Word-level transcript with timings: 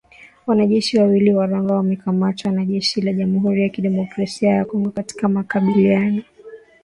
Wanajeshi 0.47 0.99
wawili 0.99 1.33
wa 1.33 1.45
Rwanda 1.45 1.73
wamekamatwa 1.73 2.51
na 2.51 2.65
jeshi 2.65 3.01
la 3.01 3.13
Jamuhuri 3.13 3.61
ya 3.61 3.69
Kidemokrasia 3.69 4.49
ya 4.49 4.65
Kongo 4.65 4.89
katika 4.91 5.29
makabiliano 5.29 6.21